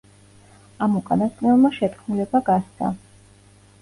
ამ 0.85 0.95
უკანასკნელმა 1.01 1.73
შეთქმულება 1.77 2.43
გასცა. 2.49 2.91